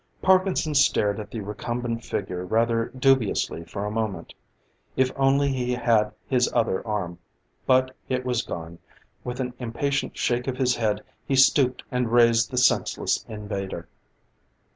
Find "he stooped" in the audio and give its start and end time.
11.27-11.83